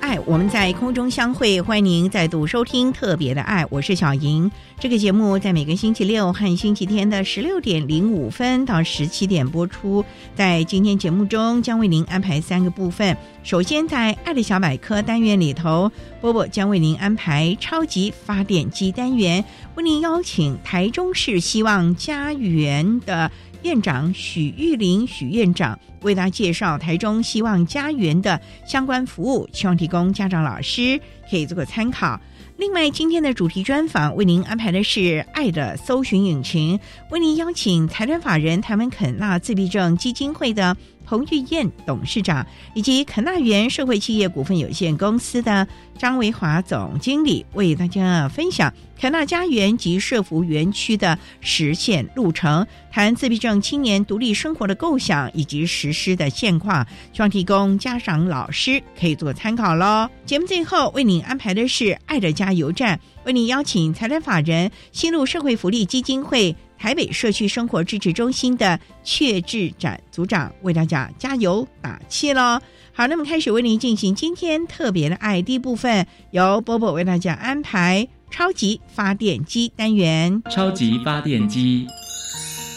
[0.00, 4.50] 爱，我们在空中相会，欢迎您再度收听特别的爱，我是小莹。
[4.78, 10.04] 这个节目在每个星期六和星期天的十六点零五分到十七点播出。
[10.34, 13.16] 在今天节目中，将为您安排三个部分。
[13.42, 19.44] 首先，在“爱的小百科”单元里头，波波将为您安排超级发电机单元，
[19.74, 23.30] 为您邀请台中市希望家园的。
[23.62, 31.00] 院长许玉林许院长为大家介绍台中希望家园的相关服务，希望提供家长老师
[31.30, 32.20] 可以做个参考。
[32.58, 36.78] 另外，今天的主题专访为您安排的是“爱的搜寻引擎”，
[37.10, 40.76] 为您邀请财团法人台湾肯纳自闭症基金会的。
[41.10, 45.66] 彭玉燕董事长以及肯纳园社会企业股份有限公司的
[45.98, 60.08] 张维华总经理为大家分享肯纳家园及社福园区的实现路程，谈自闭症青年独立生活的构想以及实施的现况，希望提供家长老师可以做参考喽。
[60.24, 66.54] 节目最后为您安排的是爱的加油站，为您邀请财团法人新路社会福利基金会。
[66.80, 72.58] 台北社区生活支持中心的阙志展组长为大家加油打气喽！
[72.94, 80.42] 好，那么开始为您进行今天特别的爱第一部分，由波波为大家安排超级发电机单元。
[80.50, 81.86] 超级发电机，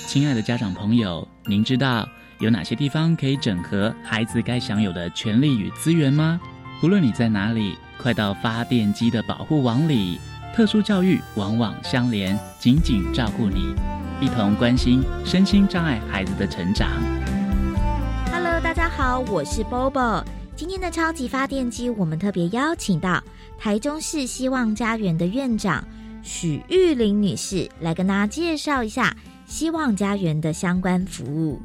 [0.06, 2.06] 亲爱的家长朋友，您知道
[2.40, 6.42] 有哪些地方可以整合孩子该享有的权利与资源吗？
[6.84, 10.20] 无论你在哪里，快到发电机的保护网里。
[10.54, 13.74] 特殊教育往往相连，紧紧照顾你，
[14.22, 16.88] 一同关心身心障碍孩子的成长。
[18.32, 20.24] Hello，大家好，我是 Bobo。
[20.56, 23.20] 今天的超级发电机，我们特别邀请到
[23.58, 25.84] 台中市希望家园的院长
[26.22, 31.60] 许玉玲女士来跟大家介绍一下希望家园的相关服务。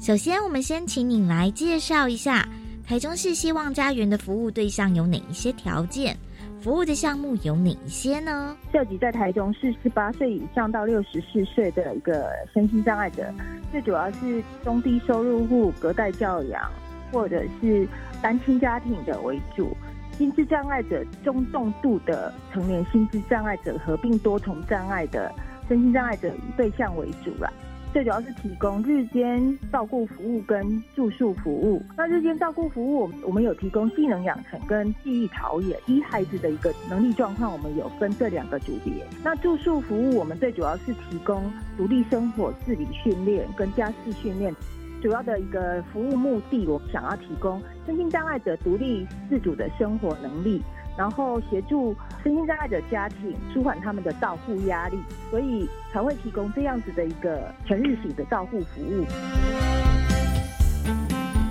[0.00, 2.48] 首先，我们先请你来介绍一下
[2.84, 6.18] 台中市希望家园的服务对象有哪一些条件。
[6.62, 8.56] 服务的项目有哪一些呢？
[8.70, 13.34] 涉及在台中市十八岁以上到六十四岁的一个身心障碍者，
[13.72, 16.70] 最主要是中低收入户、隔代教养
[17.10, 17.84] 或者是
[18.22, 19.76] 单亲家庭的为主，
[20.16, 25.34] 心智障碍者、中重度的成年心智障碍者合并多重障碍的
[25.68, 27.52] 身心障碍者以对象为主了。
[27.92, 31.82] 最主要是提供日间照顾服务跟住宿服务。
[31.94, 39.06] 那日间照顾服务，我们有提供技能养成跟记忆陶冶，依孩子的一个能力状况，我们有分这两个组别。
[39.22, 44.54] 那住宿服务，我们最主要是提供独立生活自理训练跟家事训练。
[45.02, 50.62] 主要的一个服务目的，我想要提供身心障碍者独立自主的生活能力。
[50.96, 54.98] 然后协助身心障碍者家庭舒缓他们的照护压力，
[55.30, 59.04] 所以才会提供这样子的一个全日型的照护服务。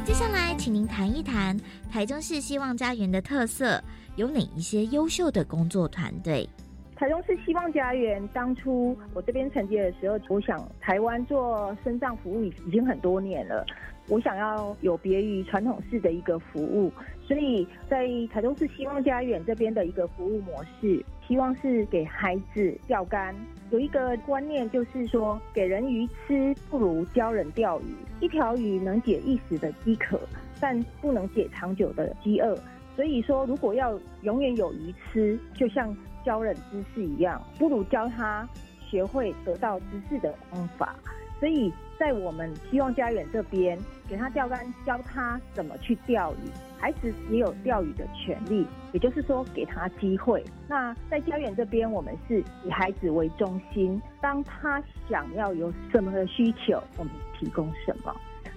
[0.05, 1.57] 接下来，请您谈一谈
[1.91, 3.81] 台中市希望家园的特色，
[4.15, 6.47] 有哪一些优秀的工作团队？
[6.95, 13.65] 台中市希望家园当初我这边承接的时候，我想台湾做身障服务已已经很多年了。
[14.07, 16.91] 我想要有别于传统式的一个服务，
[17.25, 23.33] 所以在台中市希望家园这边的一个服务模式，希望是给孩子钓竿。
[23.69, 27.85] 有一个观念就是说，给人鱼吃不如教人钓鱼。
[28.19, 30.19] 一条鱼能解一时的饥渴，
[30.59, 32.57] 但不能解长久的饥饿。
[32.97, 35.95] 所以说，如果要永远有鱼吃，就像
[36.25, 38.45] 教人知识一样，不如教他
[38.89, 40.93] 学会得到知识的方法。
[41.39, 41.71] 所以。
[42.01, 43.77] 在我们希望家园这边，
[44.09, 46.49] 给他钓竿，教他怎么去钓鱼。
[46.79, 50.43] 孩子也有钓鱼的权利，也就是说给他机会。
[50.67, 58.11] 那在家园这边，我们是以孩子为中心，当他想要有什么的需求，我们提供什么。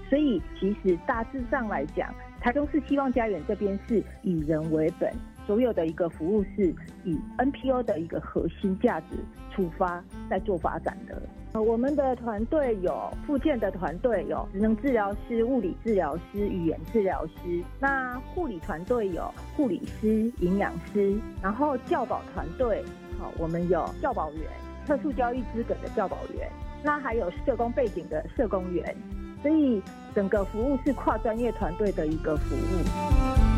[0.08, 5.12] 所以其实大致上来讲，台中市希望家园这边是以人为本。
[5.46, 6.74] 所有的一个服务是
[7.04, 9.18] 以 NPO 的一个核心价值
[9.50, 11.20] 出发，在做发展的。
[11.54, 17.62] 呃，我们的团队有附件的团队，有职能治疗师、物理治疗师、语言治疗师。
[17.78, 22.82] 那护理团队有护理师、营养师，然后教保团队，
[23.20, 24.42] 好，我们有教保员、
[24.84, 26.50] 特殊教育资格的教保员，
[26.82, 28.92] 那还有社工背景的社工员。
[29.40, 29.80] 所以
[30.12, 33.53] 整个服务是跨专业团队的一个服务。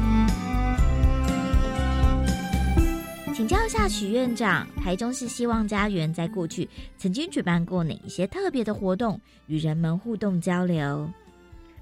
[3.36, 6.66] 请教一下许院长，台中市希望家园在过去
[6.96, 11.06] 曾经举办过哪一些特别的活动，与人们互动交流？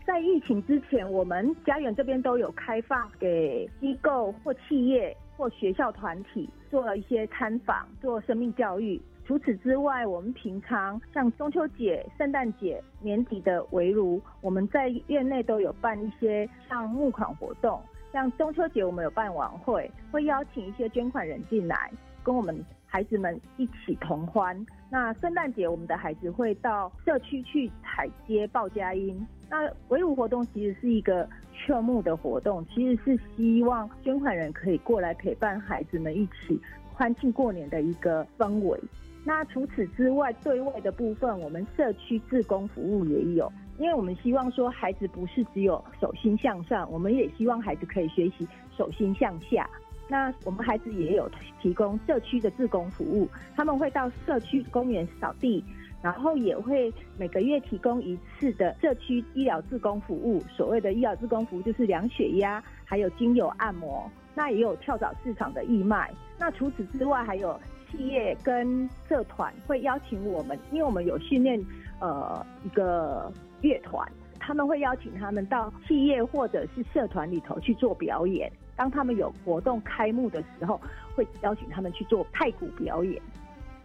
[0.05, 9.01] 在疫情之前，我们家园这边都有开放给机构或企业或学校团体做了一些参访，做生命教育。
[9.25, 17.81] 除此之外，我们平常像中秋节、圣诞节、年底的围炉，我们在院内都有办一些像募款活动。
[18.15, 21.91] 像中秋节，我们有办晚会，会邀请一些捐款人进来，
[22.23, 22.57] 跟我们
[22.87, 24.57] 孩子们一起同欢。
[24.89, 29.27] 那圣诞节，我们的孩子会到社区去采接报佳音。
[29.51, 36.57] 那围舞活动其实是一个劝募的活动，其实是希望捐款人可以过来陪伴孩子们一起
[36.93, 38.81] 欢庆过年的一个氛围。
[39.25, 43.53] 那除此之外，对外的部分，我们社区自工服务也有。
[43.79, 49.69] 因为我们希望说，孩子不是只有手心向上，我们也希望孩子可以学习手心向下。
[50.07, 51.29] 那我们孩子也有
[51.63, 53.27] 提供社区的自工服务，
[53.57, 55.65] 他们会到社区公园扫地，
[56.03, 60.41] 然后也会每个月提供一次的社区医疗自工服务。
[60.55, 64.09] 所谓的医疗自工服务就是量血压，还有精油按摩。
[64.35, 66.13] 那也有跳蚤市场的义卖。
[66.39, 67.59] 那除此之外，还有
[67.91, 71.59] 企业跟社团会邀请我们，因为我们有训练
[71.99, 73.33] 呃一个。
[73.65, 74.07] 乐团
[74.39, 78.53] 他们会邀请他们到企业或者是社团里头去做表演。
[78.77, 80.79] 当他们有活动开幕的时候，
[81.15, 83.21] 会邀请他们去做太鼓表演。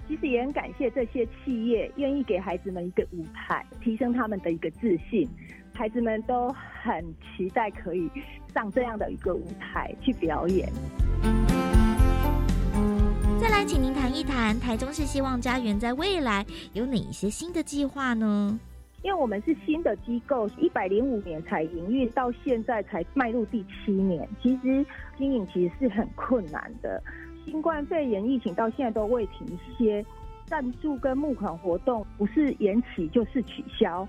[0.05, 5.29] 其实也很感谢这些企业愿意给孩子们一个舞台，提升他们的一个自信。
[5.73, 6.53] 孩子们都
[6.83, 8.09] 很期待可以
[8.53, 10.67] 上这样的一个舞台去表演。
[13.39, 18.59] 再来，请您谈一谈台中市希望家园在未来有哪一些新的计划呢？
[19.01, 24.85] 因为我们是新的机构，一百零五年才营运，到现在才迈入第七年，其实
[25.17, 27.01] 经营其实是很困难的。
[27.45, 29.47] 新冠肺炎疫情到现在都未停
[29.77, 30.05] 歇，
[30.45, 34.07] 赞助跟募款活动不是延期就是取消。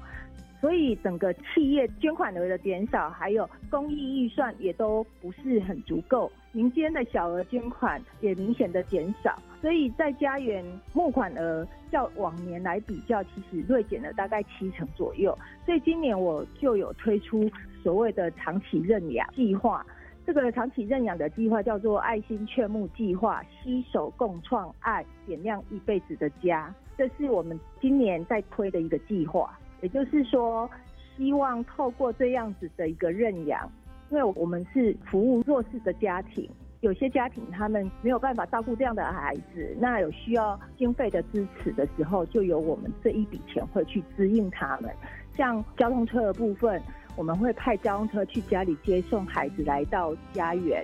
[0.61, 10.65] 所以整个企业捐款额的减少，还有公益预算也都不是很足够，民间的小额捐款也明显的减少，所以在家园
[10.95, 15.37] 募款额较往年来比较，其实锐减了大概七成左右。
[15.67, 17.51] 所以今年我就有推出
[17.83, 19.85] 所谓的长期认养计划，
[20.27, 29.59] 这个长期认养的计划叫做爱心劝募计划，携手共创爱，点亮一辈子的家，这是我们今年在推的一个计划。
[29.83, 30.71] 也就是说，
[31.17, 33.71] 希望透过这样子的一个认养，
[34.11, 36.49] 因为我们是服务弱势的家庭，
[36.81, 44.91] 有些家庭他们没有办法照顾这样的孩子，那有需要经费的支持的时候，就由我们这一笔钱会去支应他们。
[45.37, 46.81] 像交通车的部分，
[47.17, 50.83] 我们会派交通车去家里接送孩子来到家园，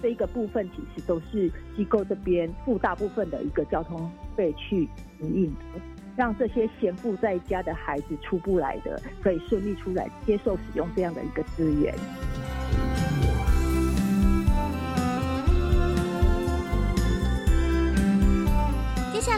[0.00, 4.88] 这一个部分其实都是机构这边付大部分的一个交通费去
[5.20, 5.80] 营运的。
[6.16, 11.92] 让这些闲赋在家的孩子出不来的，可以顺利出来接受使用这样的一个资源。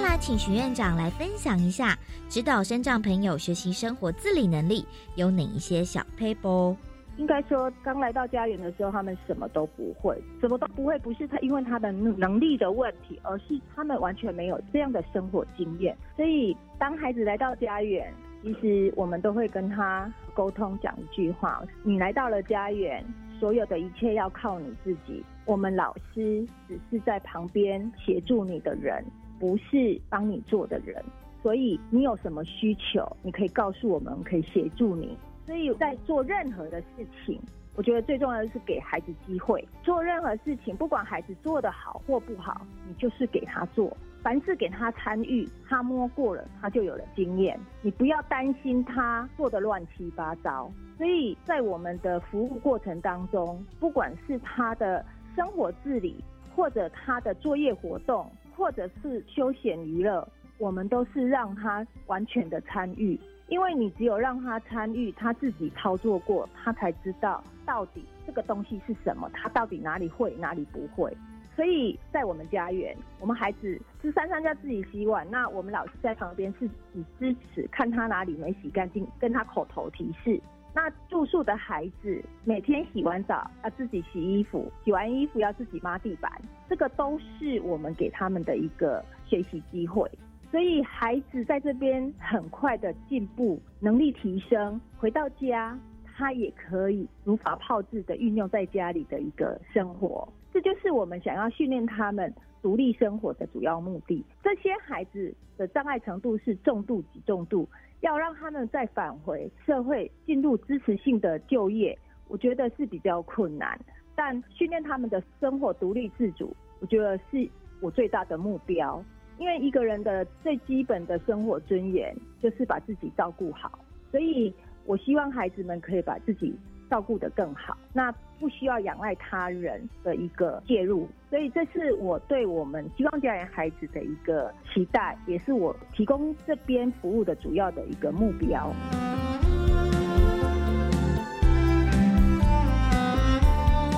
[0.07, 1.99] 来，请徐院长来分享一下，
[2.29, 4.87] 指导生障朋友学习生活自理能力
[5.17, 6.77] 有哪一些小 paper。
[7.17, 15.97] 应该说，刚来到家园的时候，他们什么都不会，什么都不会，不是他因为他的能力的问题，而是他们完全没有这样的生活经验。
[16.15, 23.05] 所以，当孩子来到家园，其实我们都会跟他沟通，讲一句话：你来到了家园，
[23.41, 25.25] 所有的一切要靠你自己。
[25.47, 29.05] 我们老师只是在旁边协助你的人，
[29.39, 31.05] 不是帮你做的人。
[31.43, 35.17] 所以，你有什么需求，你可以告诉我们，可以协助你。
[35.47, 37.41] 所以在做任何的事情，
[37.77, 39.65] 我觉得最重要的是给孩子机会。
[39.83, 43.97] 做任何事情，不管孩子做的好或不好，你就是给他做。
[44.23, 47.57] 凡事给他参与，他摸过了，他就有了经验。
[47.81, 50.69] 你不要担心他做的乱七八糟。
[50.99, 55.05] 所以在我们的服务过程当中，不管是他的
[55.37, 56.17] 生活自理，
[56.57, 60.27] 或者他的作业活动，或者是休闲娱乐，
[60.59, 63.19] 我们都是让他完全的参与。
[63.49, 71.17] 因为你只有让他参与，他自己操作过，他才知道到底这个东西是什么，他到底哪里会，哪里不会。
[71.55, 80.41] 所以在我们家园，我们孩子是珊珊家自己洗碗，那我们老师在旁边是以支持，看他哪里没洗干净，跟他口头提示。
[80.77, 86.31] 那住宿的孩子每天洗完澡要自己洗衣服，洗完衣服要自己抹地板，
[86.69, 90.07] 这个都是我们给他们的一个学习机会。
[90.51, 100.29] 所以孩子在这边很快的进步，能力提升，回到家他也可以如法炮制的运用在家里的一个生活。
[100.53, 102.31] 这就是我们想要训练他们
[102.61, 104.23] 独立生活的主要目的。
[104.45, 107.67] 这些孩子的障碍程度是重度及重度，
[108.01, 111.99] 要让他们再返回社会，进入支持性的就业，
[112.29, 113.79] 我觉得是比较困难。
[114.15, 117.49] 但训练他们的生活独立自主，我觉得是
[117.81, 119.03] 我最大的目标。
[119.39, 123.79] 因为一个人的最基本的生活尊严就是把自己照顾好，
[124.11, 124.51] 所以
[124.87, 126.55] 我希望孩子们可以把自己
[126.91, 138.73] 照顾得更好，那不需要仰赖他人的一个介入，所以这是我对我们希望家园孩子的一个期待，也是我提供这边服务的主要的一个目标。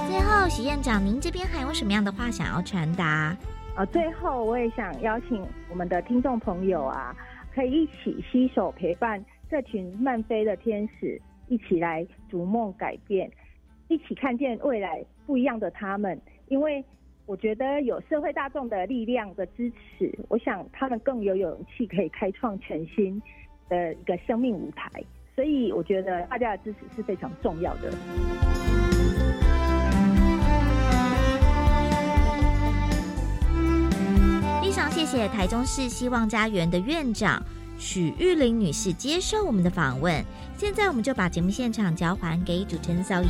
[0.07, 3.37] 最后，许院长，您这边还有什么样的话想要传达？
[3.75, 7.15] 啊，最后我也想邀请我们的听众朋友啊，
[7.55, 13.31] 可以一起携手陪伴这群慢飞的天使，一起来逐梦改变，
[13.89, 16.21] 一起看见未来不一样的他们。
[16.49, 16.85] 因为
[17.27, 23.21] 我觉得有社会大众的力量的支持，我想他们更有勇气可以开创全新
[23.69, 24.91] 的一个生命舞台。
[25.35, 27.91] 所以我觉得大家的支持是非常重要的。
[34.61, 37.43] 非常谢谢台中市希望家园的院长
[37.79, 40.25] 许玉玲女士接受我们的访问。
[40.57, 43.29] 现在我们就把节目现场交还给主持人小莹。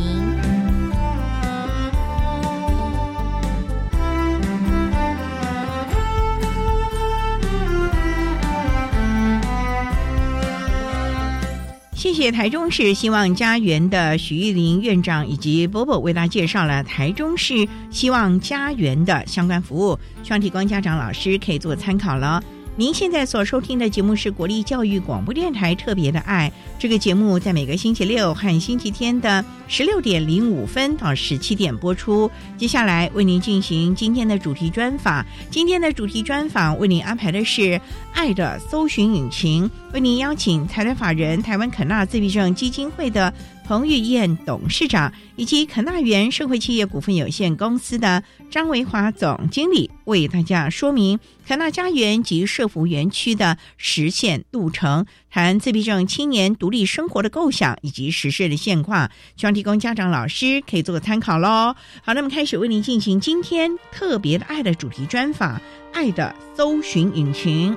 [11.95, 22.43] 谢谢台中市希望家园的许玉林院长以及波波为大家介绍了台中市希望家园的相关服务，希望提供家长老师可以做参考了。
[22.79, 26.53] 您现在所收听的节目是国立教育广播电台特别的爱。
[26.79, 32.31] 这个节目在每个星期六和星期天的十六点零五分到十七点播出。
[32.57, 35.27] 接下来为您进行今天的主题专访。
[35.51, 37.63] 今天的主题专访为您安排的是
[38.15, 43.35] 《爱的搜寻引擎》，为您邀请台湾法人台湾肯纳自闭症基金会的。
[43.69, 61.75] 彭玉燕董事长以及肯纳园社会企业股份有限公司的张维华总经理为大家说明肯纳家园及社福园区的实现路程，谈自闭症青年独立生活的构想以及实施的现况，希望提供家长老师可以做个参考喽。
[62.03, 65.61] 好，那么开始为您进行今天特别的爱的主题专访，
[65.93, 67.77] 爱的搜寻引擎。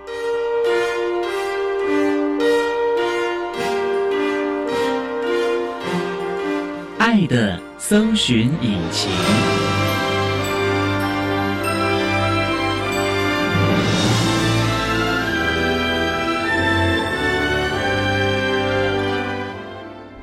[7.12, 9.51] 爱的搜寻引擎。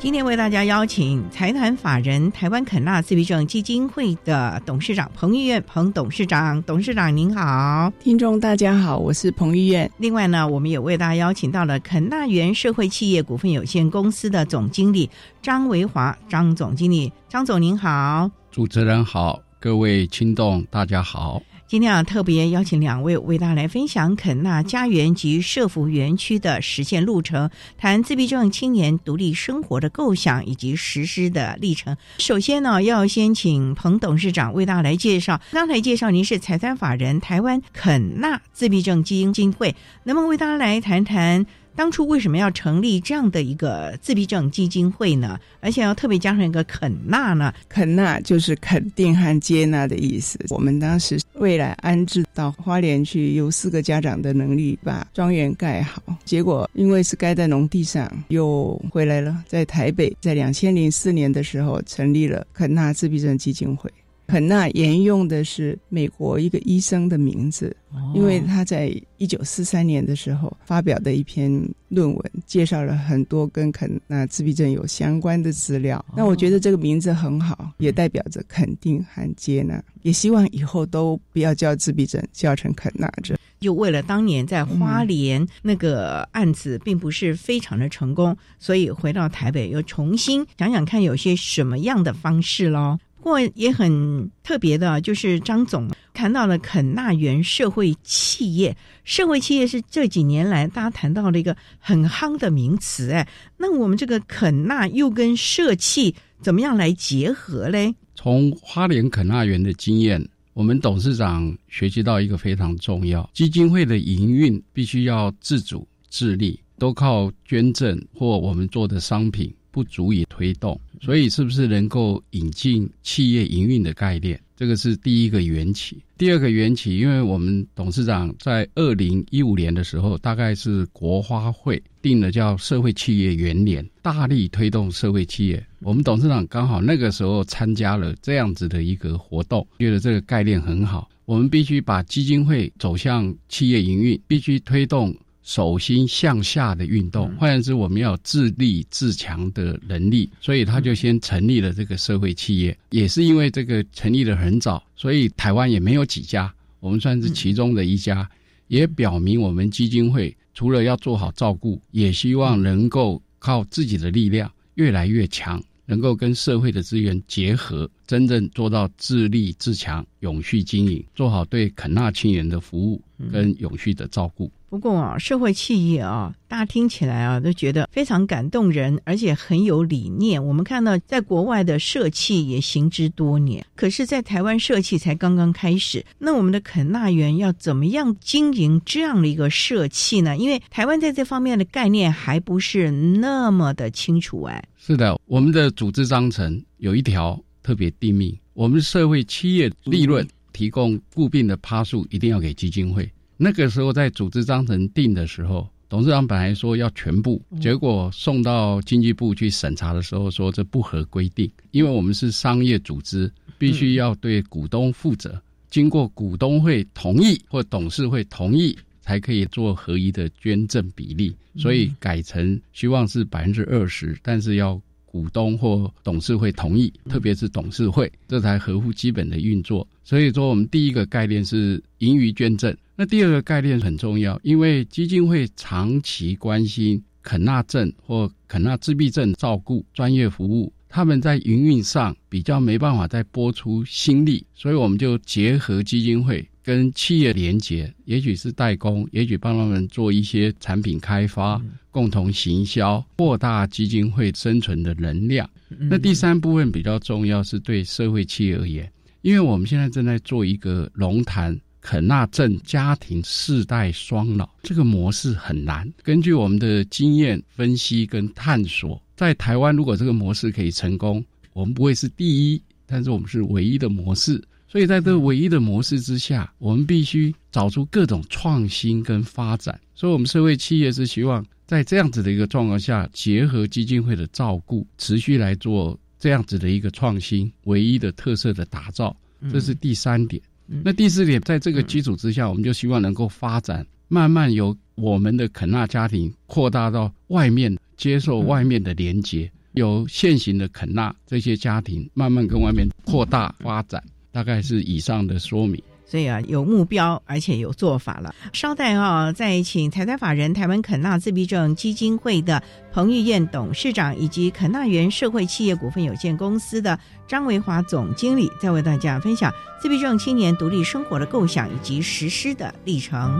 [0.09, 9.91] 今天为大家邀请财团法人台湾肯纳自闭症基金会的董事长彭玉燕彭董事长，董事长您好，听众大家好，我是彭玉燕。
[9.99, 15.11] 另外呢，我们也为大家邀请到了肯纳源社会企业股份有限公司的总经理
[15.43, 21.43] 张维华，张总经理，张总您好，主持人好，各位听众大家好。
[21.69, 31.95] 今天啊，特别邀请两位为大家来分享肯纳家园及社福园区的实现路程，谈自闭症青年独立生活的构想以及实施的历程。
[32.17, 35.39] 首先呢，要先请彭董事长为大家来介绍。
[35.53, 41.45] 刚才介绍您是财团法人台湾肯纳自闭症基金会，能不能为大家来谈谈？
[41.79, 45.39] 当初为什么要成立这样的一个自闭症基金会呢？
[45.61, 47.55] 而且要特别加上一个肯纳呢？
[47.69, 50.37] 肯纳就是肯定和接纳的意思。
[50.49, 56.03] 我们当时未来安置到花莲去，有四个家长的能力把庄园盖好。
[56.25, 59.45] 结果因为是盖在农地上，又回来了。
[59.47, 63.89] 在台北，在两千零四年的时候成立了肯纳自闭症基金会。
[64.29, 67.75] 肯纳沿用的是美国一个医生的名字，
[68.15, 71.51] 因为他在一九四三年的时候发表的一篇
[71.89, 76.05] 论文，介绍了很多跟肯纳自闭症有相关的资料。
[76.15, 79.83] 那我觉得这个名字很好，也代表着肯定和接纳。
[80.03, 83.35] 也希望以后都不要叫自闭症，叫成肯纳症。
[83.61, 92.99] 就为了当年在花莲那个案子并不是非常的成功，所以回到台北又重新想想看有些什么样的方式喽。
[93.19, 103.11] 不过也很特别的，就是张总谈到了肯纳园社会企业，社会企业是这几年来大家谈到的一个很夯的名词。
[103.11, 107.95] 哎，那我们这个肯纳又跟社企怎么样来结合嘞？
[108.15, 110.27] 从花莲肯纳园的经验。
[110.55, 120.79] 我们董事长学习到一个非常重要：基金会的营运必须要自主自立，都靠捐赠或我们做的商品不足以推动。
[121.01, 124.41] 所以，是不是能够引进企业营运的概念？
[124.57, 125.99] 这个是第一个缘起。
[126.17, 135.65] 第二个缘起，因为我们董事长在二零一五年的时候，大概是国花会定了叫社会企业元年，大力推动社会企业。
[135.79, 141.09] 我们董事长刚好那个时候参加了这样子的一个活动，觉得这个概念很好。
[141.25, 145.15] 我们必须把基金会走向企业营运，必须推动。
[145.49, 152.77] 手心向下的运动，换言之，我们要自立自强的能力，所以他就先成立了这个社会企业。
[152.91, 158.29] 也是因为这个成立的很早，所以台湾也没有几家，我们算是其中的一家，
[158.67, 173.01] 也表明我们基金会除了要做好照顾，也希望能够靠自己的力量越来越强，能够跟社会的资源结合，真正做到自立自强、永续经营，做好对肯纳亲人的服务
[173.33, 174.53] 跟永续的照顾。
[174.71, 180.45] 不过啊，社会企业啊，大家听起来啊都觉得非常感动人，而且很有理念。
[180.45, 186.05] 我们看到在国外的社企也行之多年，可是，在台湾社企才刚刚开始。
[186.19, 190.37] 那我们的肯纳园要怎么样经营这样的一个社企呢？
[190.37, 194.63] 因为台湾在这方面的概念还不是那么的清楚哎。
[194.77, 203.11] 是的，我们的组织章程有一条特别定命，我们社会企业利润提供固定的趴数一定要给基金会。
[203.41, 229.87] 那个时候在组织章程定的时候，董事长本来说要全部，结果送到经济部去审查的时候说这不合规定，因为我们是商业组织，必须要对股东负责，经过股东会同意或董事会同意才可以做合一的捐赠比例，所以改成希望是百分之二十，但是要股东或董事会同意，特别是董事会，这才合乎基本的运作。
[230.03, 232.77] 所以说，我们第一个概念是盈余捐赠。
[233.01, 255.49] 那第二个概念很重要，因为基金会长期关心肯纳症或肯纳自闭症照顾专业服务，他们在营运上比较没办法再拨出心力，所以我们就结合基金会跟企业连结，也许是代工，也许帮他们做一些产品开发，共同行销，扩大基金会生存的能量。
[255.89, 261.57] 那第三部分比较重要，是对社会企业而言，因为我们现在正在做一个龙潭。
[261.89, 265.91] 肯纳镇家庭世代双老这个模式很难。
[266.03, 271.25] 根据我们的经验分析跟探索，在台湾如果这个模式可以成功，
[271.55, 274.39] 我们不会是第一，但是我们是唯一的模式。
[274.69, 279.81] 所以在这唯一的模式之下，我们必须找出各种创新跟发展。
[279.95, 289.17] 所以，我们社会企业是希望在这样子的一个状况下，结合基金会的照顾，持续来做这样子的一个创新、唯一的特色的打造。
[289.51, 290.43] 这是第三点。
[290.85, 305.83] 那第四点，在这个基础之下，我们就希望能够发展，慢慢由我们的肯纳家庭扩大到外面，接受外面的连接，由现行的肯纳这些家庭慢慢跟外面扩大发展，大概是以上的说明。
[306.11, 308.35] 所以啊，有目标，而且有做法了。
[308.55, 323.39] 稍待啊，再请财团法人台湾肯纳自闭症基金会的彭玉燕董事长，以及肯纳园社会企业股份有限公司的张维华总经理，再为大家分享自闭症青年独立生活的构想以及实施的历程。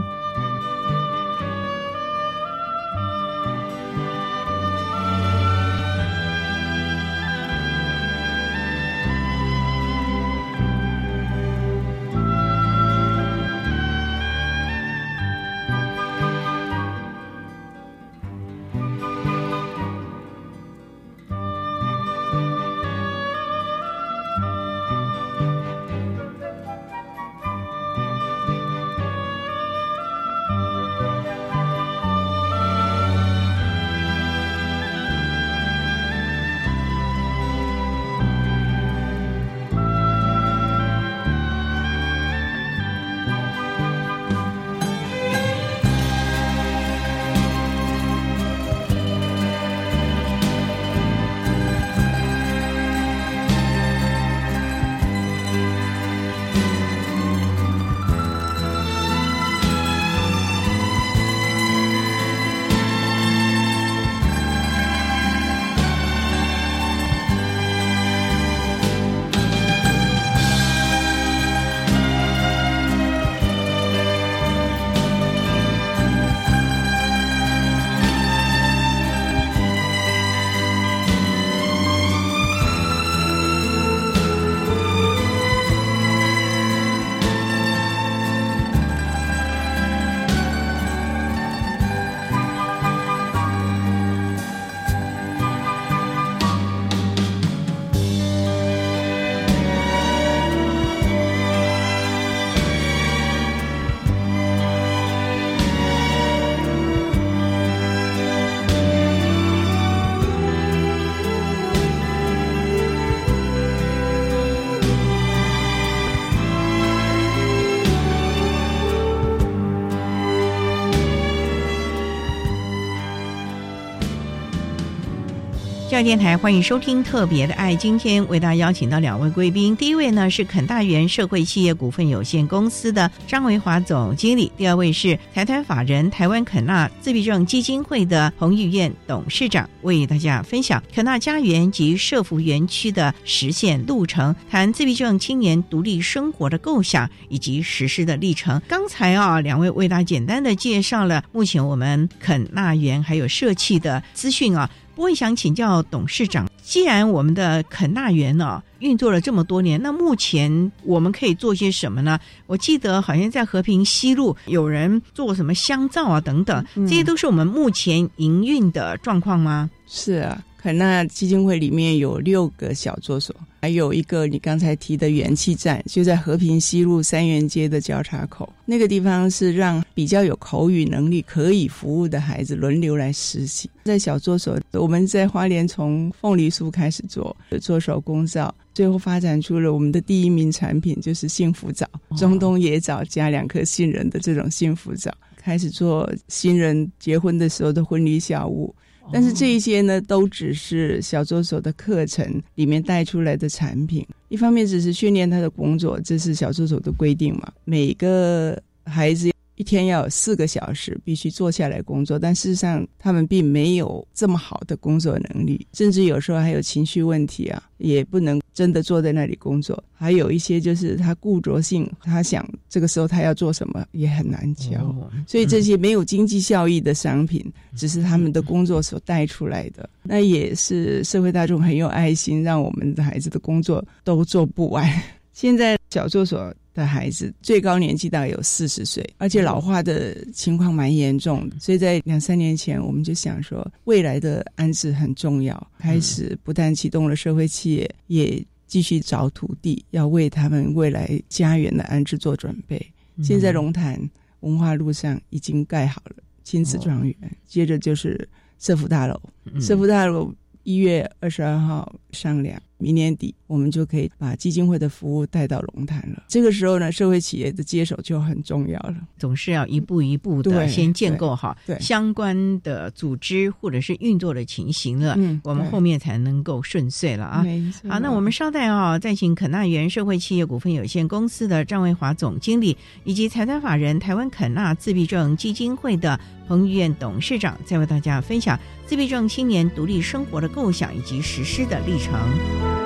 [125.99, 127.73] 教电台，欢迎收听《特别的爱》。
[127.75, 148.61] 今天为大家邀请到两位贵宾，第一位呢是肯大元社会企业股份有限公司的张维华总经理，第二位是财团法人台湾肯纳自闭症基金会的彭玉燕董事长，为大家分享肯纳家园及社福园区的实现路程，谈自闭症青年独立生活的构想以及实施的历程。
[148.69, 154.69] 刚才啊，两位为大家简单的介绍了目前我们肯纳园还有社企的资讯啊。
[154.99, 162.19] 我也想请教董事长，既然我们的肯纳园呢运作了这么多年，那目前我们可以做些什么呢？
[162.47, 169.69] 我记得好像在和平西路有人做什么香皂啊等等，这些都是我们目前营运的状况吗？
[169.87, 170.43] 是啊。
[170.61, 178.51] 肯纳基金会里面有六个小作所，还有一个你刚才提的元气站，就在和平西路三元街的交叉口。
[178.65, 183.69] 那个地方是让比较有口语能力可以服务的孩子轮流来实习。
[183.83, 191.85] 在小作所，我们在花莲从凤梨酥开始做，做手工皂，最后发展出了我们的第一名产品，就是幸福皂，
[192.17, 198.73] 中东野枣加两颗杏仁的这种幸福皂，开始做新人结婚的时候的婚礼小物。
[199.11, 204.05] 但是这一些呢，都只是小助手的课程里面带出来的产品。
[204.27, 207.51] 一方面只是训练他的工作，这是小助手的规定嘛。
[207.65, 209.31] 每个孩子。
[209.59, 219.83] 一天要有四个小时必须坐下来工作，但事实上他们并没有这么好的工作能力，甚至有时候还有情绪问题啊，也不能真的坐在那里工作。
[219.93, 224.95] 还有一些就是他固着性，他想这个时候他要做什么也很难教。
[225.27, 227.45] 所以这些没有经济效益的商品，
[227.75, 229.89] 只是他们的工作所带出来的。
[230.03, 234.89] 那也是社会大众很有爱心，让我们的孩子的工作都做不完。
[235.33, 236.55] 现在小作所。
[236.79, 252.79] 的孩子最高年纪大概有四十岁，而且老化的情况蛮严重的，所以在两三年前，我们就想说，未来的安置很重要，开始不但启动了社会企业，也继续找土地，要为他们未来家园的安置做准备。
[253.21, 253.99] 现在龙潭
[254.39, 257.15] 文化路上已经盖好了亲子庄园，
[257.45, 259.19] 接着就是社福大楼，
[259.59, 262.61] 社福大楼一月二十二号上梁。
[262.79, 266.23] 明年底，我们就可以把基金会的服务带到龙潭了。
[266.27, 268.95] 这个时候呢，社会企业的接手就很重要了。
[269.17, 277.45] 总是要一步一步的先建构好相关的组织或者是运作的情形了，我们后面才能够顺遂了啊。
[277.87, 292.78] 好，那我们稍待啊，再请肯纳园社会企业股份有限公司的张卫华总经理以及财团法人台湾肯纳自闭症基金会的彭于晏董事长，在为大家分享自闭症青年独立生活的构想以及实施的历程。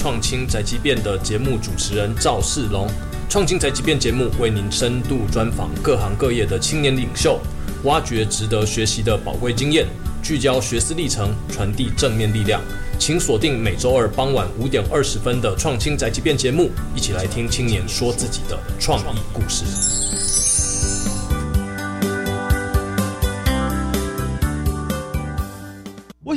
[0.00, 2.86] 创青宅急便的节目主持人赵世龙。
[3.28, 7.40] 创青宅急便节目为您深度专访各行各业的青年领袖，
[7.82, 9.88] 挖掘值得学习的宝贵经验，
[10.22, 12.62] 聚焦学思历程，传递正面力量。
[12.96, 19.97] 请锁定每周二傍晚五点二十分的创青宅急便节目，一起来听青年说自己的创意故事。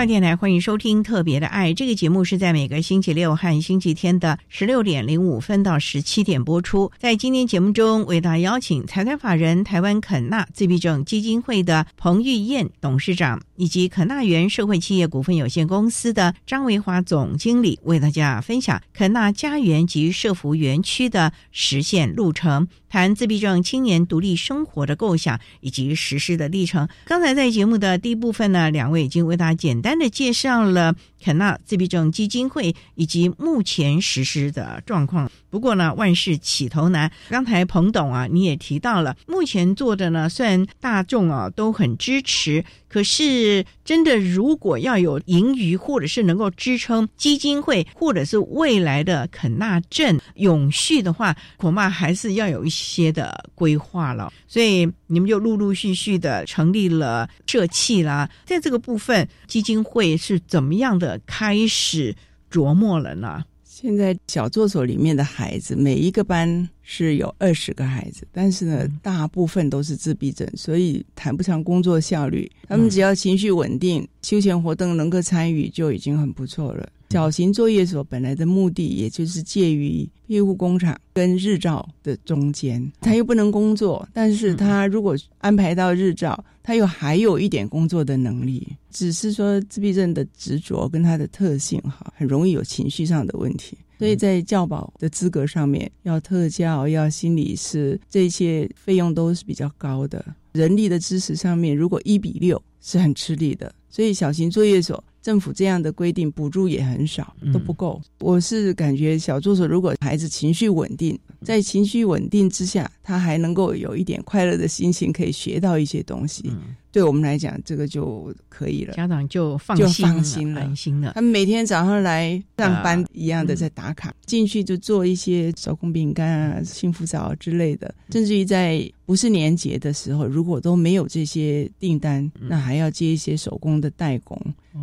[0.00, 6.90] 教电台欢迎收听《特别的爱》这个节目，是在每个星期六和星期天的十六点零五分到十七点播出。
[6.98, 22.66] 在今天节目中，为大家邀请财团法人台湾肯纳自闭症基金会的彭玉燕董事长，以及肯纳园社会企业股份有限公司的张维华总经理，为大家分享肯纳家园及社福园区的实现路程。
[22.88, 26.88] 谈自闭症青年独立生活的构想以及实施的历程。
[27.04, 35.28] 刚才在节目的第一部分呢，两位已经为大家简单简单的介绍了肯纳自闭症基金会以及目前实施的状况。
[35.50, 37.10] 不过呢，万事起头难。
[37.28, 54.32] 刚才彭董啊，你也提到了，目前做的呢，虽然大众啊都很支持，可是真的如果要有盈余，或者是能够支撑基金会，或者是未来的肯纳镇永续的话，恐怕还是要有一些的规划了。
[54.46, 62.14] 所以你们就陆陆续续的成立了社企啦，在这个部分，基金会是怎么样的开始
[62.50, 63.42] 琢磨了呢？
[63.80, 72.50] 现在小作所里面的孩子，每一个班是有二十个孩子，但是呢，大部分都是自闭症，所以谈不上工作效率。
[72.68, 76.86] 他们只要情绪稳定，休闲活动能够参与，就已经很不错了。
[77.10, 93.76] 小型作业所本来的目的，也就是介于庇护工厂跟日照的中间，他又不能工作，但是他如果安排到日照，他又还有一点工作的能力，只是说自闭症的执着跟他的特性哈，很容易有情绪上的问题。
[93.98, 100.24] 所以在教保的资格上面，要特教、要心理师，这些费用都是比较高的。
[100.52, 103.74] 人力的支持上面，如果一比六是很吃力的。
[103.90, 108.00] 所以小型作业所政府这样的规定，补助也很少，都不够。
[108.20, 116.50] 我是感觉小助手如果孩子情绪稳定，在情绪稳定之下，他还能够有一点快乐的心情，可以学到一些东西。
[116.92, 118.94] 对我们来讲，这个就可以了。
[118.94, 121.12] 家长就放就心放心了，安心了。
[121.14, 127.94] 他们每天早上来上班一样的在打卡，进去就做一些手工饼干啊、幸福枣之类的。
[128.10, 134.36] 甚至于在不是年节的时候，如果都没有这些订单，那还要接一些手工的代工。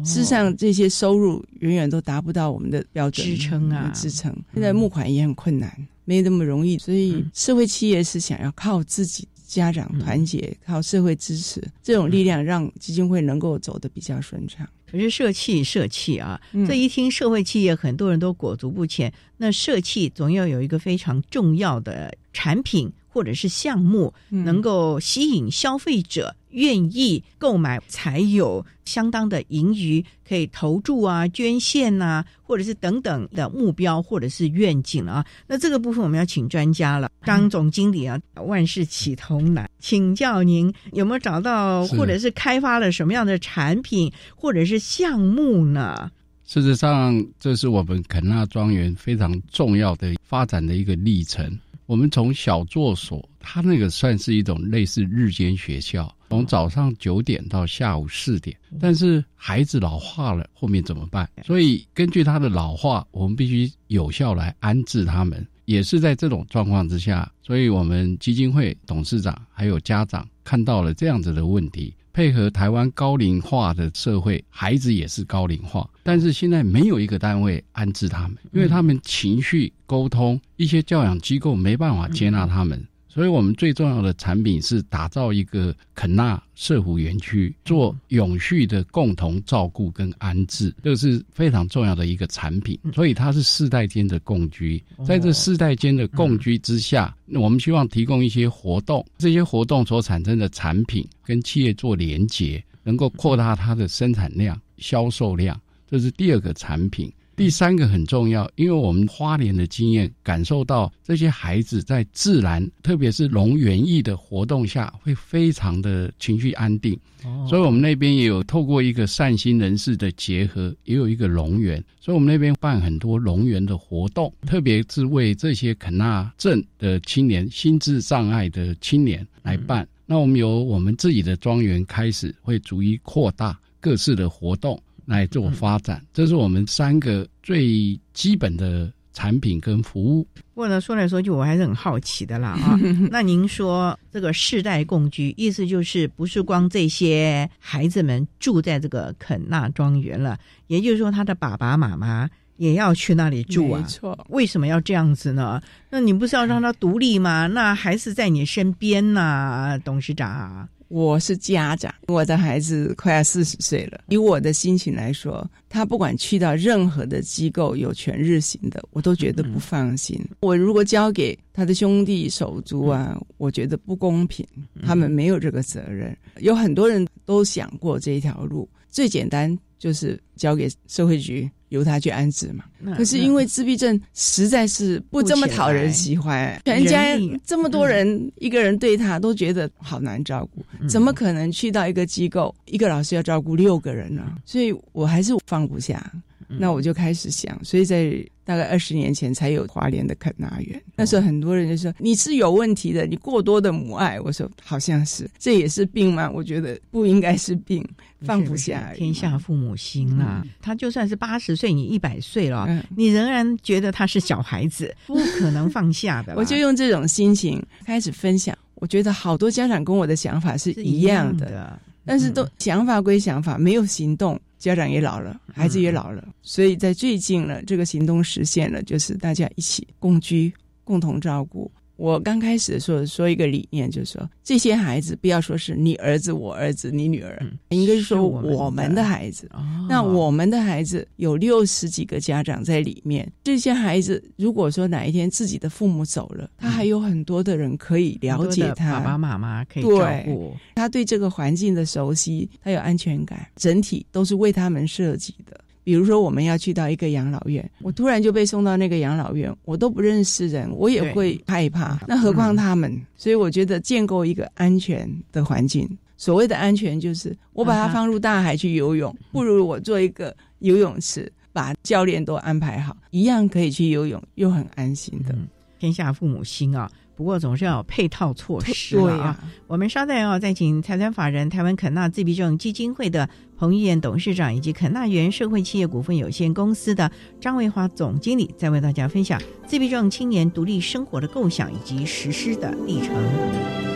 [0.04, 4.36] 事实上，这些收入远远都达不到我们的标准支撑啊支撑。
[4.54, 9.28] 现在募款也很困难，没那么容易，所以社会企业是想要靠自己。
[9.47, 14.67] 家长团结，靠社会支持，这种力量让基金会能够走得比较顺畅。
[14.91, 19.10] 可是社企社企啊，嗯这一听社会企业，很多人都裹足不前。
[19.38, 35.25] 那社企总要有一个非常重要的产品或者是项目，嗯能够吸引消费者愿意购买，才有相当的盈余可以投注啊、捐献呐、或者是等等的目标或者是愿景啊。
[35.47, 46.12] 那这个部分我们要请专家了，张总经理啊，万事起头难，请教您有没有找到或者是开发了什么样的产品或者是项目呢？
[46.45, 51.60] 事实上，这是我们肯纳庄园非常重要的发展的一个历程。
[51.88, 58.56] 我们从小作所，它那个算是一种类似日间学校，从早上九点到下午四点。
[58.78, 61.28] 但是孩子老化了，后面怎么办？
[61.45, 65.47] 所以根据他的老化，我们必须有效来安置他们。
[65.63, 82.84] 也是在这种状况之下，所以我们基金会董事长还有家长看到了这样子的问题，配合台湾高龄化的社会，孩子也是高龄化，但是现在没有一个单位安置他们，因为他们情绪沟通，一些教养机构没办法接纳他们，
[83.17, 92.80] 所以我们最重要的产品是打造一个肯纳社福园区，做永续的共同照顾跟安置，这是非常重要的一个产品。
[92.93, 107.12] 所以它是世代间的共居，在这世代间的共居之下，我们希望提供一些活动，这些活动所产生的产品跟企业做连结，能够扩大它的生产量、销售量，这是第二个产品。
[107.38, 117.00] 第三个很重要，因为我们花莲的经验感受到，这些孩子在自然，特别是龙园艺的活动下，会非常的情绪安定。
[117.23, 121.82] 哦所以，我们那边也有透过一个善心人士的结合，也有一个龙园。
[122.00, 129.88] 所以我们那边办很多龙园的活动，特别是为这些肯纳镇的青年、心智障碍的青年来办。
[130.08, 134.82] 那我们由我们自己的庄园开始，会逐一扩大各式的活动。
[135.07, 140.27] 来做发展，这是我们三个最基本的产品跟服务。
[140.53, 142.77] 不过呢，说来说去，我还是很好奇的啦啊。
[143.09, 153.79] 那您说这个世代共居，意思就是不是光这些孩子们住在这个肯纳庄园了，也就是说他的爸爸妈妈也要去那里住啊？
[153.79, 154.27] 没错。
[154.29, 155.61] 为什么要这样子呢？
[155.89, 157.47] 那你不是要让他独立吗？
[157.47, 160.67] 那还是在你身边呢，董事长。
[160.89, 164.02] 我是家长，我的孩子快要四十岁了。
[164.08, 170.19] 以我的心情来说，他不管去到任何的机构有全日型的，我都觉得不放心。
[170.41, 174.45] 我如果交给他的兄弟手足啊，我觉得不公平，
[174.84, 176.15] 他们没有这个责任。
[176.39, 181.50] 有很多人都想过这一条路，最简单就是交给社会局。
[181.69, 182.63] 由他去安置嘛？
[182.95, 194.36] 可是因为自闭症实在是不这么讨人喜欢，全家这么多人，一个人对他都觉得好难照顾，怎么可能去到一个机构，一个老师要照顾六个人呢？
[194.45, 196.12] 所以我还是放不下。
[196.49, 200.81] 那我就开始想，所以在大概二十年前才有华联的肯纳园。
[200.95, 204.17] 那时候很多人就说你是有问题的，你过多的母爱。
[204.21, 206.31] 我说好像是，这也是病吗？
[206.33, 207.86] 我觉得不应该是病，
[208.21, 208.93] 放不下。
[208.95, 216.33] 天下父母心啊，他就算是八十岁，你一百岁了，你仍然觉得他是小孩子，不可能放下的。
[216.39, 218.57] 我就用这种心情开始分享。
[218.75, 224.39] 我觉得好多家长跟我的想法是一样的，但是都想法归想法，没有行动。
[224.57, 230.51] 家长也老了，孩子也老了，所以在最近呢，这个行动实现了，就是大家一起共居，
[230.83, 231.71] 共同照顾。
[231.97, 239.49] 我刚开始的时候说一个理念，就是说这些孩子不要说是你儿子、我儿子、你女儿，应该是说我们的孩子。
[239.89, 255.60] 那我们的孩子有六十几个家长在里面，这些孩子如果说哪一天自己的父母走了，他还有很多的人可以了解他，爸爸妈妈可以照顾他，对这个环境的熟悉，他有安全感，整体都是为他们设计的。
[255.88, 261.97] 比如说，我们要去到一个养老院，我突然就被送到那个养老院，我都不认识人，我也会害怕。
[262.06, 263.02] 那何况他们？
[263.15, 275.34] 所以我觉得建构一个安全的环境，所谓的安全就是我把它放入大海去游泳，不如我做一个游泳池，把教练都安排好，一样可以去游泳，又很安心的。
[275.80, 276.92] 天下父母心啊！
[277.15, 279.44] 不过总是要有配套措施啊！
[279.65, 283.27] 我们稍待哦，再请财团法人台湾肯纳自闭症基金会的
[283.58, 293.87] 彭玉燕董事长以及肯纳园社会企业股份有限公司的张卫华总经理，再为大家分享自闭症青年独立生活的构想以及实施的历程。